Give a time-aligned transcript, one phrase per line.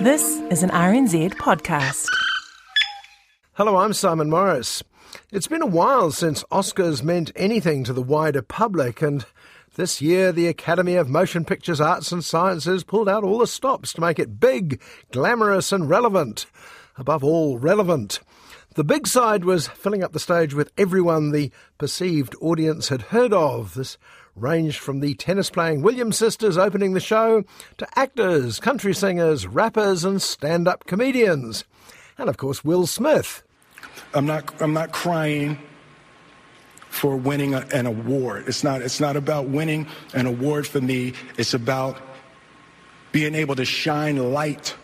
[0.00, 2.06] This is an RNZ podcast.
[3.54, 4.82] Hello, I'm Simon Morris.
[5.32, 9.24] It's been a while since Oscars meant anything to the wider public, and
[9.76, 13.94] this year the Academy of Motion Pictures Arts and Sciences pulled out all the stops
[13.94, 14.82] to make it big,
[15.12, 16.44] glamorous, and relevant.
[16.98, 18.20] Above all, relevant.
[18.74, 23.32] The big side was filling up the stage with everyone the perceived audience had heard
[23.32, 23.72] of.
[23.72, 23.96] This
[24.36, 27.44] ranged from the tennis playing Williams sisters opening the show
[27.78, 31.64] to actors, country singers, rappers, and stand up comedians.
[32.18, 33.42] And of course, Will Smith.
[34.14, 35.58] I'm not, I'm not crying
[36.88, 38.44] for winning a, an award.
[38.46, 41.98] It's not, it's not about winning an award for me, it's about
[43.12, 44.76] being able to shine light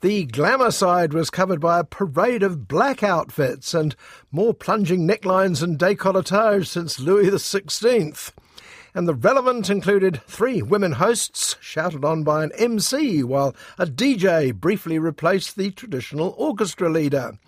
[0.00, 3.96] the glamour side was covered by a parade of black outfits and
[4.30, 8.30] more plunging necklines and décolletage since Louis XVI.
[8.94, 14.54] And the relevant included three women hosts shouted on by an MC while a DJ
[14.54, 17.38] briefly replaced the traditional orchestra leader.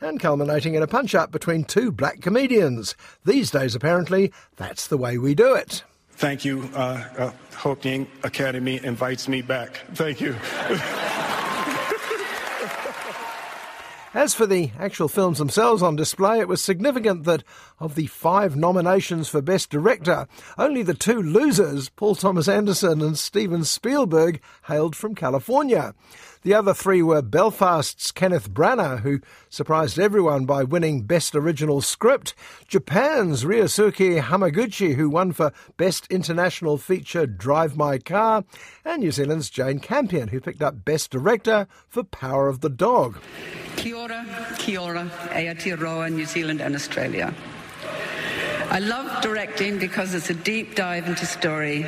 [0.00, 2.94] And culminating in a punch up between two black comedians.
[3.24, 5.84] These days, apparently, that's the way we do it.
[6.16, 6.68] Thank you.
[6.74, 7.32] Uh,
[7.64, 9.80] uh, Academy invites me back.
[9.94, 10.36] Thank you.
[14.14, 17.42] As for the actual films themselves on display, it was significant that
[17.80, 23.18] of the five nominations for Best Director, only the two losers, Paul Thomas Anderson and
[23.18, 25.96] Steven Spielberg, hailed from California.
[26.44, 32.34] The other three were Belfast's Kenneth Branagh, who surprised everyone by winning Best Original Script,
[32.68, 38.44] Japan's Ryosuke Hamaguchi, who won for Best International Feature Drive My Car,
[38.84, 43.16] and New Zealand's Jane Campion, who picked up Best Director for Power of the Dog.
[43.76, 44.26] Kia ora,
[44.58, 47.32] kia ora, Aotearoa, New Zealand and Australia.
[48.68, 51.86] I love directing because it's a deep dive into story,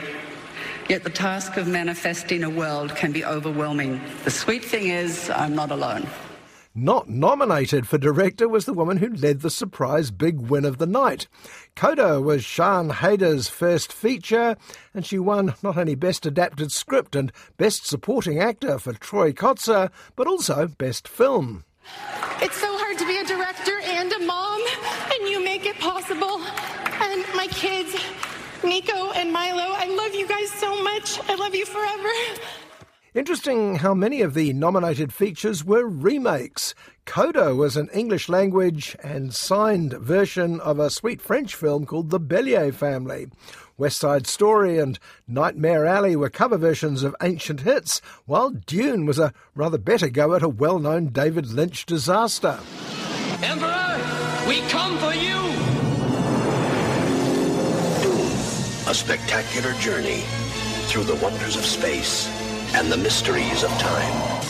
[0.88, 4.00] yet the task of manifesting a world can be overwhelming.
[4.24, 6.06] The sweet thing is, I'm not alone.
[6.78, 10.86] Not nominated for director was the woman who led the surprise big win of the
[10.86, 11.26] night.
[11.74, 14.56] Coda was Sian Heder first feature,
[14.92, 19.90] and she won not only Best Adapted Script and Best Supporting Actor for Troy Kotsur,
[20.16, 21.64] but also Best Film.
[22.42, 24.60] It's so hard to be a director and a mom,
[25.14, 26.42] and you make it possible.
[27.00, 27.96] And my kids,
[28.66, 31.20] Nico and Milo, I love you guys so much.
[31.28, 32.08] I love you forever.
[33.14, 36.74] Interesting how many of the nominated features were remakes.
[37.06, 42.20] Coda was an English language and signed version of a sweet French film called The
[42.20, 43.28] Bellier Family.
[43.78, 49.18] West Side Story and Nightmare Alley were cover versions of ancient hits, while Dune was
[49.18, 52.58] a rather better go at a well known David Lynch disaster.
[53.42, 55.65] Emperor, we come for you!
[58.88, 60.22] A spectacular journey
[60.86, 62.28] through the wonders of space
[62.74, 64.42] and the mysteries of time.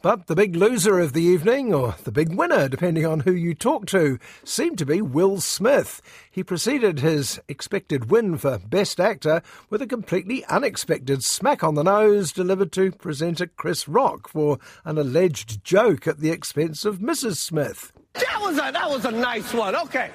[0.00, 3.52] But the big loser of the evening, or the big winner, depending on who you
[3.52, 6.00] talk to, seemed to be Will Smith.
[6.30, 11.82] He preceded his expected win for Best Actor with a completely unexpected smack on the
[11.82, 17.36] nose delivered to presenter Chris Rock for an alleged joke at the expense of Mrs.
[17.36, 17.92] Smith.
[18.14, 19.74] That was a, that was a nice one.
[19.74, 20.10] Okay.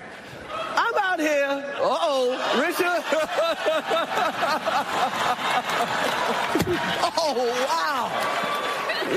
[1.14, 1.74] I'm out here.
[1.76, 2.84] Uh oh, Richard.
[7.18, 7.36] oh,
[7.68, 8.04] wow.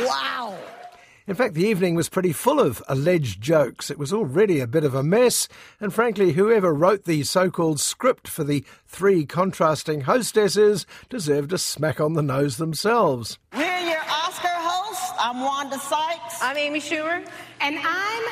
[0.07, 0.59] Wow.
[1.27, 3.91] In fact, the evening was pretty full of alleged jokes.
[3.91, 5.49] It was already a bit of a mess,
[5.81, 11.59] and frankly, whoever wrote the so called script for the three contrasting hostesses deserved a
[11.59, 13.39] smack on the nose themselves.
[13.54, 15.13] We're your Oscar hosts.
[15.19, 16.42] I'm Wanda Sykes.
[16.42, 17.27] I'm Amy Schumer.
[17.63, 18.22] And I'm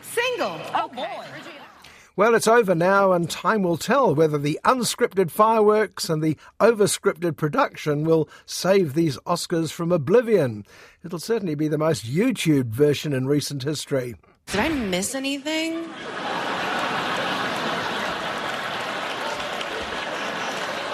[0.00, 0.60] single.
[0.74, 1.24] Oh, boy.
[2.14, 7.38] Well, it's over now, and time will tell whether the unscripted fireworks and the overscripted
[7.38, 10.66] production will save these Oscars from oblivion.
[11.02, 14.16] It'll certainly be the most YouTube version in recent history.
[14.46, 15.88] Did I miss anything?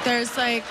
[0.04, 0.64] There's like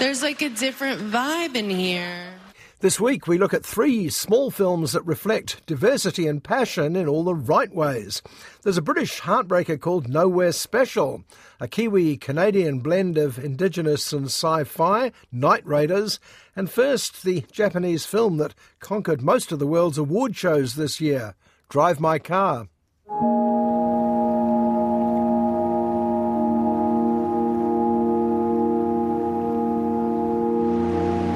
[0.00, 2.34] there's like a different vibe in here.
[2.82, 7.22] This week, we look at three small films that reflect diversity and passion in all
[7.22, 8.22] the right ways.
[8.62, 11.22] There's a British heartbreaker called Nowhere Special,
[11.60, 16.18] a Kiwi Canadian blend of indigenous and sci fi, Night Raiders,
[16.56, 21.36] and first, the Japanese film that conquered most of the world's award shows this year,
[21.68, 22.66] Drive My Car.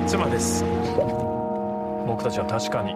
[0.08, 0.62] Some of this
[2.05, 2.95] 僕たちは確かに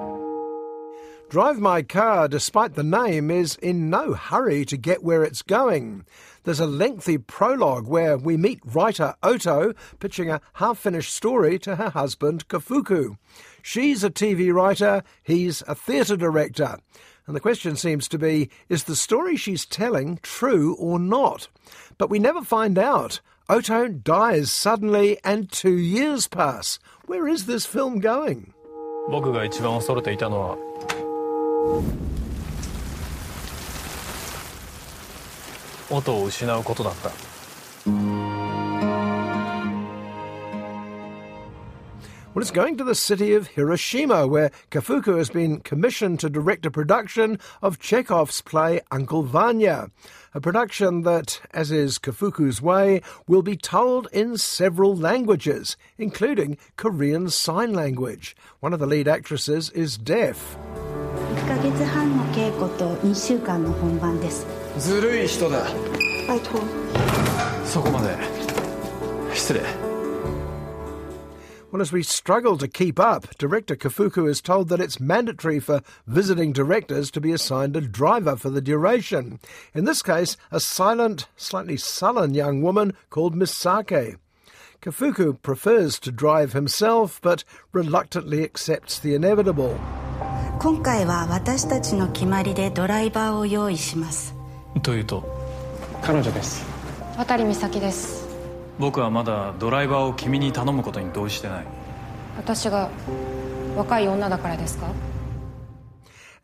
[1.29, 6.05] Drive My Car, despite the name, is in no hurry to get where it's going.
[6.43, 11.77] There's a lengthy prologue where we meet writer Oto pitching a half finished story to
[11.77, 13.17] her husband Kafuku.
[13.63, 16.77] She's a TV writer, he's a theatre director.
[17.25, 21.47] And the question seems to be is the story she's telling true or not?
[21.97, 23.19] But we never find out.
[23.49, 26.77] Oto dies suddenly and two years pass.
[27.07, 28.53] Where is this film going?
[29.10, 30.56] 僕が一番恐れていたのは
[35.90, 37.29] 音を失うことだった。
[42.39, 46.71] Well, it's going to the city of Hiroshima, where Kafuku has been commissioned to direct a
[46.71, 49.89] production of Chekhov's play Uncle Vanya.
[50.33, 57.29] A production that, as is Kafuku's way, will be told in several languages, including Korean
[57.29, 58.35] Sign Language.
[58.59, 60.57] One of the lead actresses is deaf.
[61.35, 64.45] 1ヶ月半の稽古と2週間の本番です
[64.77, 65.63] ずるい人だ
[66.27, 66.49] バイト
[67.65, 68.15] そこまで
[69.33, 69.78] 失礼
[71.72, 75.82] well, as we struggle to keep up, Director Kafuku is told that it's mandatory for
[76.06, 79.38] visiting directors to be assigned a driver for the duration.
[79.72, 84.16] In this case, a silent, slightly sullen young woman called Misaki.
[84.82, 89.78] Kafuku prefers to drive himself, but reluctantly accepts the inevitable.
[98.79, 101.65] 僕はまだドライバーを君に頼むことに同意してない
[102.37, 102.89] 私が
[103.75, 104.87] 若い女だからですか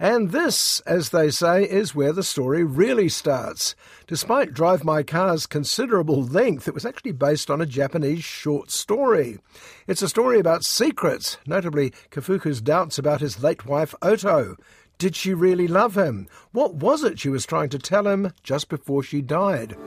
[0.02, 3.76] And this, as they say, is where the story really starts.
[4.08, 9.38] Despite Drive My Car's considerable length, it was actually based on a Japanese short story.
[9.86, 14.56] It's a story about secrets, notably Kafuku's doubts about his late wife Oto.
[14.98, 16.28] Did she really love him?
[16.52, 19.78] What was it she was trying to tell him just before she died?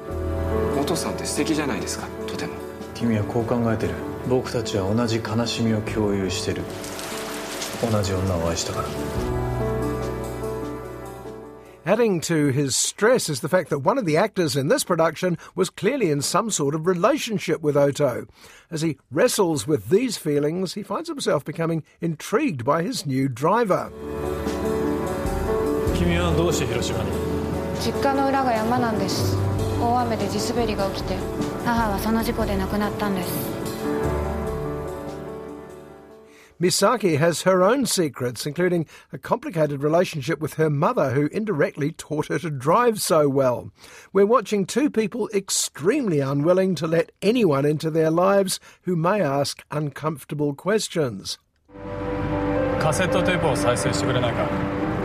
[0.80, 2.17] お父さんって素敵じゃないですかとても
[2.98, 3.94] 君はこう考えてる
[4.28, 6.62] 僕たちは同じ悲しみを共有してる
[7.90, 8.88] 同じ女を愛したから
[11.86, 15.36] Adding to his stress is the fact that one of the actors in this production
[15.54, 18.26] was clearly in some sort of relationship with Oto.
[18.70, 23.92] As he wrestles with these feelings, he finds himself becoming intrigued by his new driver.
[25.94, 27.10] 君はどうして広島に
[27.80, 29.36] 実家の裏が山なんです
[29.80, 31.16] 大雨で地滑りが起きて
[31.68, 33.54] 母はその事故で亡くなったんです
[36.60, 42.28] Misaki has her own secrets, including a complicated relationship with her mother, who indirectly taught
[42.28, 43.70] her to drive so well.
[44.12, 49.64] We're watching two people extremely unwilling to let anyone into their lives who may ask
[49.72, 51.38] uncomfortable questions.
[52.84, 54.42] カセットテープを再生してくれないか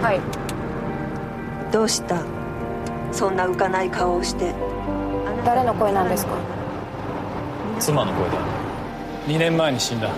[0.02, 2.26] はいどうした
[3.14, 4.54] そんな浮かない顔をして
[5.46, 6.38] 誰の声なんですか
[7.80, 8.38] 妻の声だ
[9.28, 10.10] 2年前に死んだ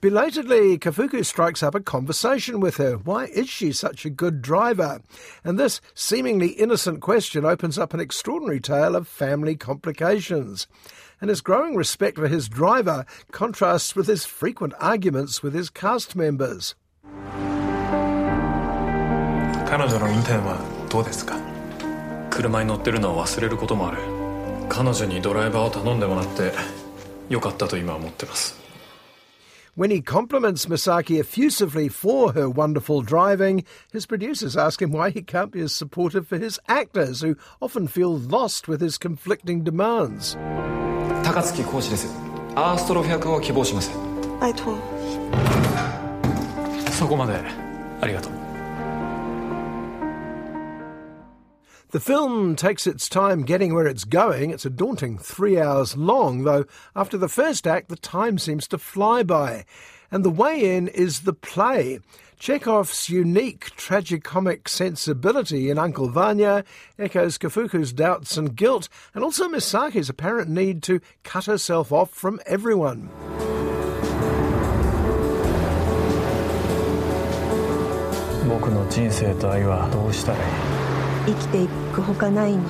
[0.00, 2.98] Belatedly, Kafuku strikes up a conversation with her.
[2.98, 5.00] Why is she such a good driver?
[5.42, 10.68] And this seemingly innocent question opens up an extraordinary tale of family complications.
[11.20, 16.14] And his growing respect for his driver contrasts with his frequent arguments with his cast
[16.14, 16.76] members.
[19.68, 21.51] 彼女の運転はどうですか
[22.33, 23.99] 車に乗ってるのを忘れることもある
[24.67, 26.51] 彼女にドライバーを頼んでもらって
[27.29, 28.61] よかったと今思ってます
[29.75, 35.23] When he compliments Misaki effusively for her wonderful driving, his producers ask him why he
[35.23, 40.37] can't be as supportive for his actors, who often feel lost with his conflicting demands.
[41.23, 42.07] 高槻浩司です。
[42.53, 43.89] アーストロフ100を希望します。
[44.39, 44.77] バイト。
[46.91, 47.33] そこまで
[47.99, 48.42] ありがとう。
[51.93, 54.49] The film takes its time getting where it's going.
[54.49, 58.79] It's a daunting three hours long, though after the first act, the time seems to
[58.79, 59.65] fly by.
[60.09, 61.99] And the way in is the play.
[62.39, 66.63] Chekhov's unique tragicomic sensibility in Uncle Vanya
[66.97, 72.39] echoes Kafuku's doubts and guilt, and also Misaki's apparent need to cut herself off from
[72.47, 73.11] everyone.
[81.22, 82.62] 僕の人生と愛はどうしたらいい生きていくほかないの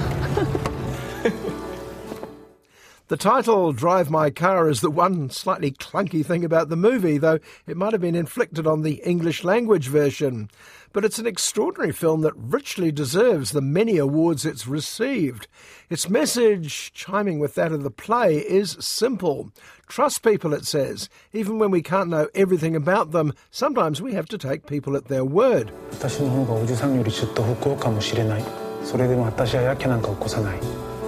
[3.08, 7.38] The title, Drive My Car, is the one slightly clunky thing about the movie, though
[7.66, 10.50] it might have been inflicted on the English language version.
[10.92, 15.46] But it's an extraordinary film that richly deserves the many awards it's received.
[15.90, 19.50] Its message, chiming with that of the play, is simple.
[19.86, 21.08] Trust people, it says.
[21.32, 25.06] Even when we can't know everything about them, sometimes we have to take people at
[25.06, 25.72] their word.
[25.92, 28.42] 私の方がおじさんよりずっと北欧かもしれない
[28.84, 30.60] それでも私はやけなんか起こさない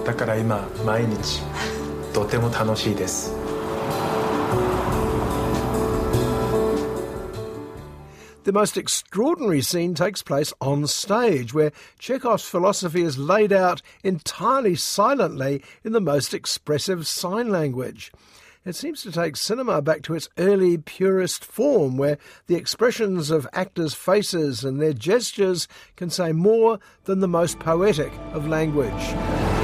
[0.05, 1.41] だから今毎日
[2.13, 3.33] とても楽しいです
[8.46, 14.76] The most extraordinary scene takes place on stage, where Chekhov's philosophy is laid out entirely
[14.76, 18.12] silently in the most expressive sign language.
[18.64, 23.48] It seems to take cinema back to its early purest form, where the expressions of
[23.52, 29.55] actors' faces and their gestures can say more than the most poetic of language.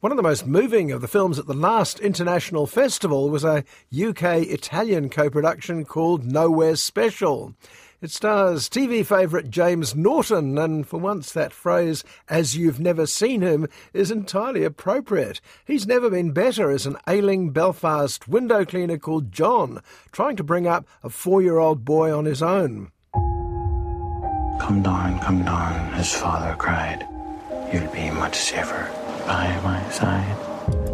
[0.00, 3.64] One of the most moving of the films at the last international festival was a
[3.92, 7.54] UK Italian co production called Nowhere Special.
[8.00, 13.42] It stars TV favourite James Norton, and for once that phrase, as you've never seen
[13.42, 15.42] him, is entirely appropriate.
[15.66, 20.66] He's never been better as an ailing Belfast window cleaner called John, trying to bring
[20.66, 22.90] up a four year old boy on his own.
[24.62, 27.06] Come down, come down, his father cried.
[27.70, 28.90] You'll be much safer
[29.26, 30.36] by my side.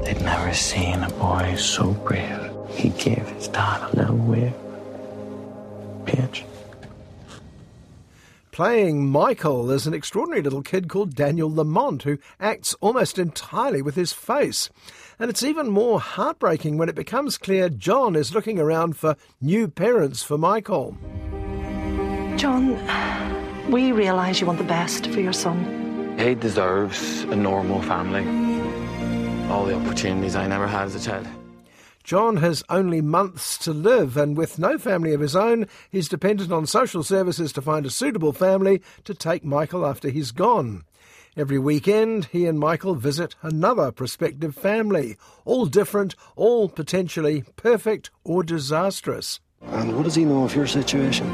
[0.04, 2.50] They'd never seen a boy so brave.
[2.70, 4.54] He gave his dad a little wave.
[6.04, 6.44] Pitch.
[8.52, 13.96] Playing Michael is an extraordinary little kid called Daniel Lamont, who acts almost entirely with
[13.96, 14.70] his face.
[15.18, 19.68] And it's even more heartbreaking when it becomes clear John is looking around for new
[19.68, 20.96] parents for Michael.
[22.36, 22.76] John,
[23.70, 25.85] we realise you want the best for your son.
[26.18, 28.24] He deserves a normal family.
[29.50, 31.28] All the opportunities I never had as a child.
[32.02, 36.52] John has only months to live, and with no family of his own, he's dependent
[36.52, 40.84] on social services to find a suitable family to take Michael after he's gone.
[41.36, 48.42] Every weekend, he and Michael visit another prospective family, all different, all potentially perfect or
[48.42, 49.40] disastrous.
[49.60, 51.26] And what does he know of your situation?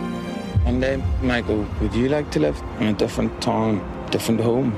[0.64, 3.80] One day, Michael, would you like to live in a different town,
[4.12, 4.72] different home?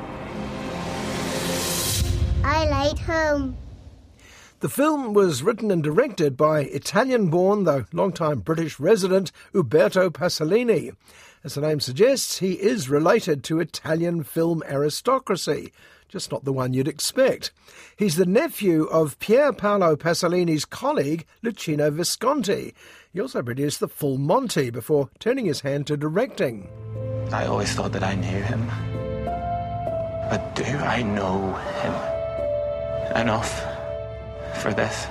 [2.42, 3.54] I like home.
[4.60, 10.96] The film was written and directed by Italian born, though long-time British resident, Uberto Pasolini.
[11.44, 15.70] As the name suggests, he is related to Italian film aristocracy,
[16.08, 17.50] just not the one you'd expect.
[17.96, 22.74] He's the nephew of Pier Paolo Pasolini's colleague, Luchino Visconti.
[23.12, 26.68] He also produced The Full Monty before turning his hand to directing.
[27.32, 28.66] I always thought that I knew him.
[30.30, 33.60] But do I know him enough
[34.60, 35.06] for this?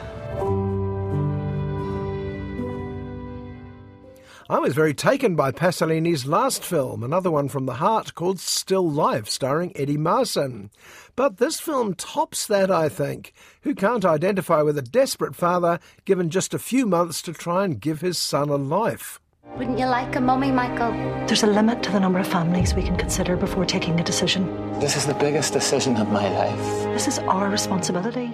[4.54, 8.88] I was very taken by Pasolini's last film, another one from the heart called Still
[8.88, 10.70] Life, starring Eddie Marsan.
[11.16, 13.34] But this film tops that, I think.
[13.62, 17.82] Who can't identify with a desperate father given just a few months to try and
[17.82, 19.20] give his son a life?
[19.58, 20.92] Wouldn't you like a mummy, Michael?
[21.26, 24.46] There's a limit to the number of families we can consider before taking a decision.
[24.80, 26.94] This is the biggest decision of my life.
[26.94, 28.32] This is our responsibility.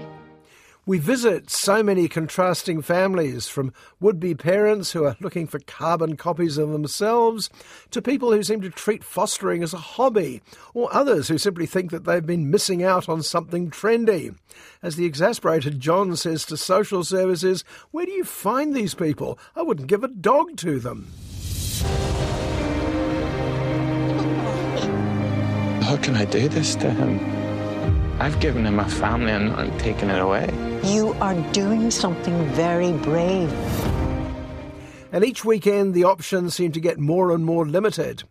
[0.90, 6.18] We visit so many contrasting families, from would be parents who are looking for carbon
[6.18, 7.52] copies of themselves,
[7.92, 10.42] to people who seem to treat fostering as a hobby,
[10.74, 14.34] or others who simply think that they've been missing out on something trendy.
[14.82, 19.38] As the exasperated John says to social services, Where do you find these people?
[19.56, 21.06] I wouldn't give a dog to them.
[25.84, 27.39] How can I do this to him?
[28.20, 30.50] I've given him a family and I'm taking it away.
[30.84, 33.50] You are doing something very brave.
[35.14, 38.24] And each weekend, the options seem to get more and more limited.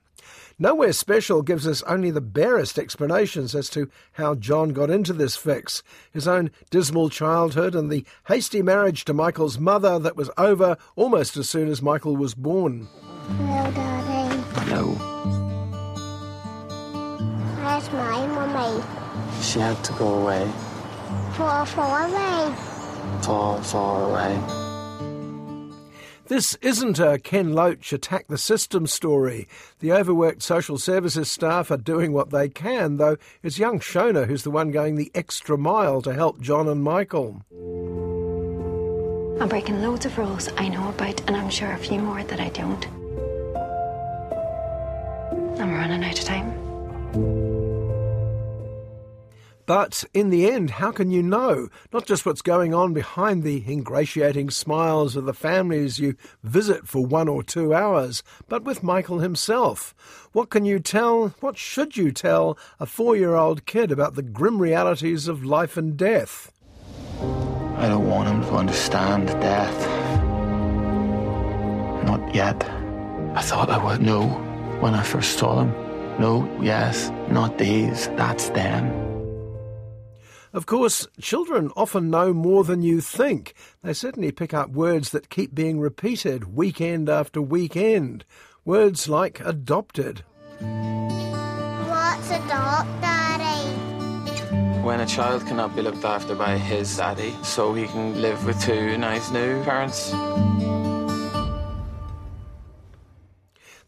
[0.58, 5.36] Nowhere Special gives us only the barest explanations as to how John got into this
[5.36, 10.76] fix, his own dismal childhood, and the hasty marriage to Michael's mother that was over
[10.96, 12.88] almost as soon as Michael was born.
[13.38, 14.68] Hello, darling.
[14.68, 14.84] No.
[17.62, 19.07] Where's my mummy?
[19.42, 20.50] She had to go away.
[21.34, 22.54] Far, far away.
[23.22, 24.68] Far, far away.
[26.28, 29.48] This isn't a Ken Loach attack the system story.
[29.80, 34.42] The overworked social services staff are doing what they can, though it's young Shona who's
[34.42, 37.42] the one going the extra mile to help John and Michael.
[39.40, 42.40] I'm breaking loads of rules I know about, and I'm sure a few more that
[42.40, 42.86] I don't.
[45.58, 47.47] I'm running out of time.
[49.68, 51.68] But in the end, how can you know?
[51.92, 57.04] Not just what's going on behind the ingratiating smiles of the families you visit for
[57.04, 59.94] one or two hours, but with Michael himself.
[60.32, 64.22] What can you tell, what should you tell a four year old kid about the
[64.22, 66.50] grim realities of life and death?
[67.76, 69.78] I don't want him to understand death.
[72.06, 72.64] Not yet.
[73.34, 74.28] I thought I would know
[74.80, 75.72] when I first saw him.
[76.18, 79.17] No, yes, not these, that's them.
[80.52, 83.54] Of course, children often know more than you think.
[83.82, 88.24] They certainly pick up words that keep being repeated weekend after weekend.
[88.64, 90.24] Words like adopted.
[90.58, 93.72] What's adopt, Daddy?
[94.82, 98.60] When a child cannot be looked after by his daddy, so he can live with
[98.62, 100.12] two nice new parents.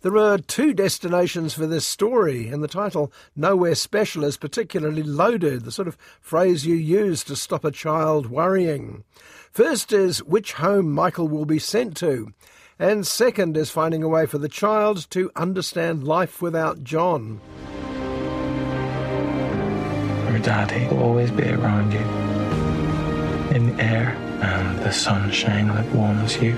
[0.02, 5.64] There are two destinations for this story, and the title Nowhere Special is particularly loaded,
[5.64, 9.04] the sort of phrase you use to stop a child worrying.
[9.52, 12.33] First is which home Michael will be sent to,
[12.78, 17.38] and second is finding a way for the child to understand life without John.
[20.30, 22.00] Your daddy will always be around you,
[23.54, 26.57] in the air and the sunshine that warms you.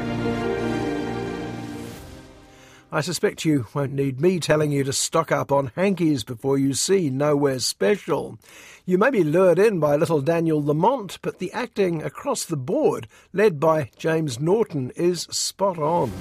[2.95, 6.75] I suspect you won't need me telling you to stock up on hankies before you
[6.75, 8.39] see Nowhere Special.
[8.85, 13.09] You may be lured in by little Daniel Lamont, but the acting across the board,
[13.33, 16.13] led by James Norton, is spot on.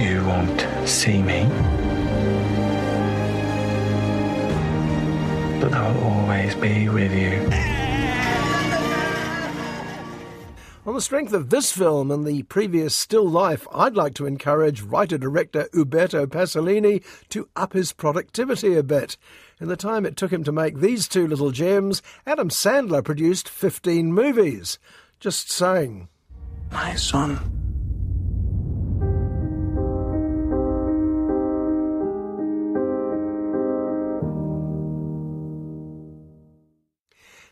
[0.00, 1.44] You won't see me.
[5.60, 7.87] But I'll always be with you.
[10.88, 14.80] On the strength of this film and the previous still life, I'd like to encourage
[14.80, 19.18] writer-director Uberto Pasolini to up his productivity a bit.
[19.60, 23.50] In the time it took him to make these two little gems, Adam Sandler produced
[23.50, 24.78] 15 movies.
[25.20, 26.08] Just saying.
[26.72, 27.57] My son.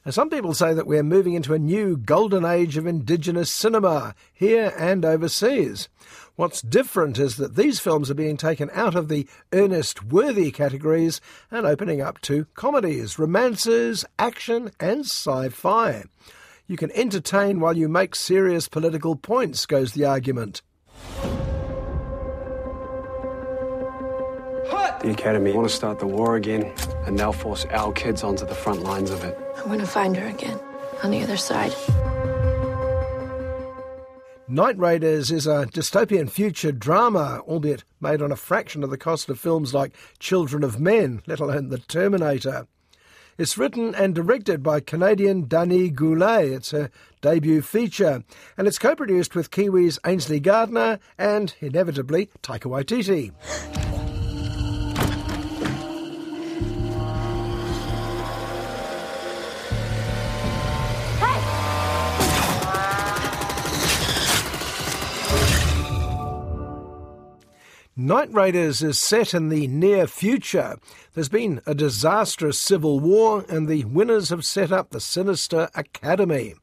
[0.07, 4.14] Now, some people say that we're moving into a new golden age of Indigenous cinema,
[4.33, 5.88] here and overseas.
[6.37, 11.21] What's different is that these films are being taken out of the earnest, Worthy categories
[11.51, 16.05] and opening up to comedies, romances, action, and sci fi.
[16.69, 20.62] You can entertain while you make serious political points, goes the argument.
[25.03, 26.73] The Academy want to start the war again,
[27.07, 29.37] and they'll force our kids onto the front lines of it.
[29.57, 30.61] I'm going to find her again
[31.03, 31.75] on the other side.
[34.49, 39.29] Night Raiders is a dystopian future drama, albeit made on a fraction of the cost
[39.29, 42.69] of films like Children of Men, let alone The Terminator.
[43.38, 46.53] It's written and directed by Canadian Danny Goulet.
[46.53, 46.90] It's her
[47.21, 48.23] debut feature,
[48.57, 53.33] and it's co-produced with Kiwis Ainsley Gardiner and, inevitably, Taika Waititi.
[67.99, 70.77] Night Raiders is set in the near future.
[71.15, 76.57] There's been a disastrous civil war, and the winners have set up the sinister Academy.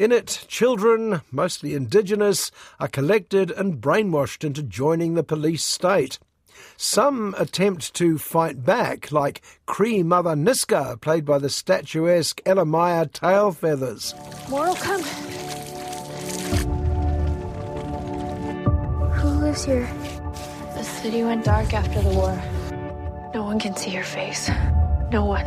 [0.00, 6.18] In it, children, mostly indigenous, are collected and brainwashed into joining the police state.
[6.76, 14.12] Some attempt to fight back, like Cree Mother Niska, played by the statuesque Elle-Máijá Tailfeathers.
[14.50, 15.02] More will come.
[19.12, 19.88] Who lives here?
[21.04, 22.32] The city went dark after the war.
[23.34, 24.48] No one can see her face.
[25.12, 25.44] No one.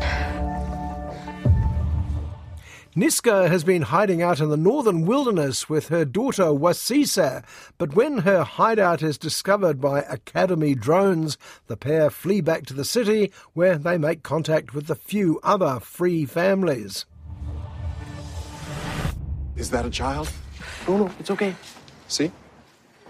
[2.96, 7.44] Niska has been hiding out in the northern wilderness with her daughter Waseese,
[7.80, 12.86] but when her hideout is discovered by Academy drones, the pair flee back to the
[12.86, 17.08] city where they make contact with the few other free families.
[19.56, 20.32] Is that a child?
[20.88, 21.56] No, no, it's okay.
[22.08, 22.32] See?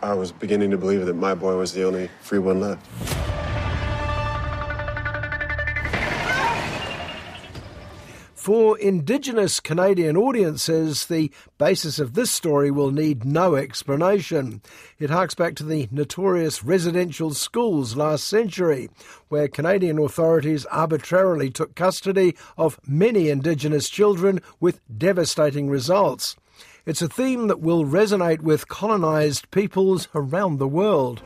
[0.01, 2.85] I was beginning to believe that my boy was the only free one left.
[8.47, 14.61] For Indigenous Canadian audiences, the basis of this story will need no explanation.
[14.99, 18.89] It harks back to the notorious residential schools last century,
[19.27, 26.37] where Canadian authorities arbitrarily took custody of many Indigenous children with devastating results.
[26.87, 31.21] It's a theme that will resonate with colonised peoples around the world.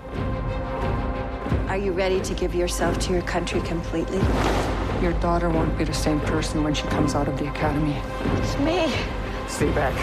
[1.67, 4.17] Are you ready to give yourself to your country completely?
[5.03, 7.93] Your daughter won't be the same person when she comes out of the academy.
[8.41, 8.91] It's me.
[9.47, 9.93] Stay back.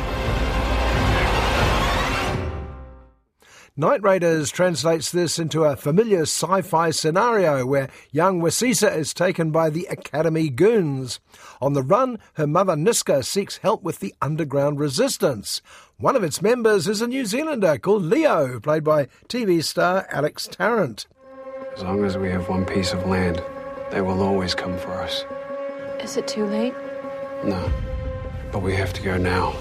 [3.81, 9.53] Night Raiders translates this into a familiar sci fi scenario where young Waseese is taken
[9.53, 11.21] by the Academy goons.
[11.61, 15.63] On the run, her mother Niska seeks help with the underground resistance.
[15.97, 20.49] One of its members is a New Zealander called Leo, played by TV star Alex
[20.49, 21.07] Tarrant.
[21.77, 23.41] As long as we have one piece of land,
[23.93, 25.25] they will always come for us.
[26.01, 26.75] Is it too late?
[27.45, 27.71] No.
[28.51, 29.55] But we have to go now.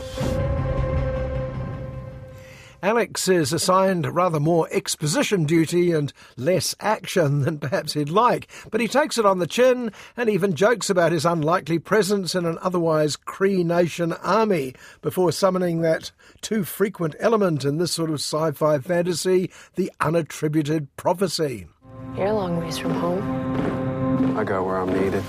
[2.87, 8.79] Alex is assigned rather more exposition duty and less action than perhaps he'd like, but
[8.79, 12.57] he takes it on the chin and even jokes about his unlikely presence in an
[12.61, 18.51] otherwise Cree Nation army before summoning that too frequent element in this sort of sci
[18.53, 21.67] fi fantasy, the unattributed prophecy.
[22.15, 24.37] You're a long ways from home.
[24.37, 25.25] I go where I'm needed.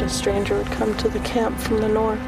[0.00, 2.20] A stranger would come to the camp from the north,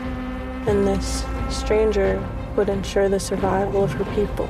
[0.67, 2.21] and this stranger
[2.57, 4.49] would ensure the survival of her people.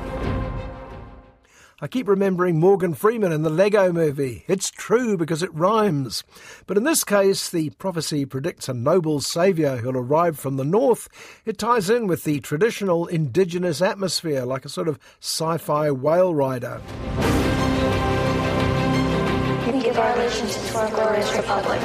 [1.79, 4.45] I keep remembering Morgan Freeman in the Lego movie.
[4.49, 6.25] It's true because it rhymes.
[6.67, 11.07] But in this case, the prophecy predicts a noble saviour who'll arrive from the north.
[11.45, 16.35] It ties in with the traditional indigenous atmosphere, like a sort of sci fi whale
[16.35, 16.81] rider.
[19.67, 21.81] We give our allegiance to our glorious republic.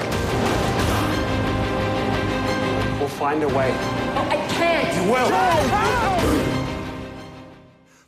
[2.98, 4.01] We'll find a way.
[4.16, 5.06] Oh, I can't!
[5.06, 5.30] You will!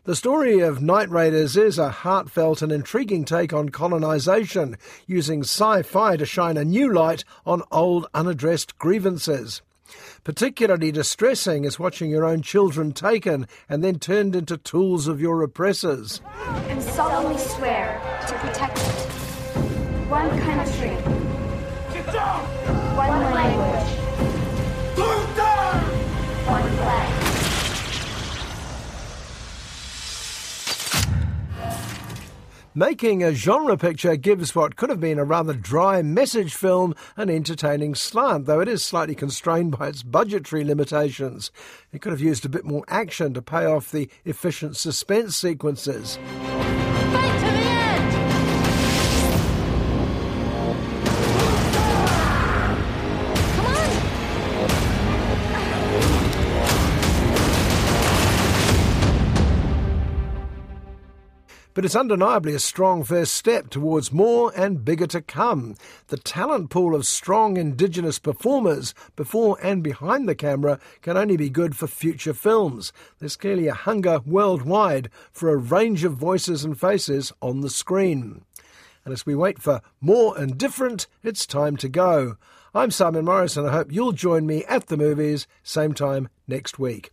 [0.05, 4.75] The story of Night Raiders is a heartfelt and intriguing take on colonisation,
[5.07, 9.61] using sci fi to shine a new light on old unaddressed grievances.
[10.25, 15.41] Particularly distressing is watching your own children taken and then turned into tools of your
[15.41, 16.19] oppressors.
[16.67, 19.09] And solemnly swear to protect it.
[20.09, 20.95] One country.
[22.95, 23.72] One language.
[32.75, 37.29] Making a genre picture gives what could have been a rather dry message film an
[37.29, 41.51] entertaining slant, though it is slightly constrained by its budgetary limitations.
[41.91, 46.17] It could have used a bit more action to pay off the efficient suspense sequences.
[61.73, 65.75] But it's undeniably a strong first step towards more and bigger to come.
[66.09, 71.49] The talent pool of strong Indigenous performers before and behind the camera can only be
[71.49, 72.93] good for future films.
[73.17, 78.43] There's clearly a hunger worldwide for a range of voices and faces on the screen.
[79.03, 82.38] And as we wait for more and different, it's time to go.
[82.75, 86.77] I'm Simon Morris, and I hope you'll join me at the movies, same time next
[86.77, 87.12] week.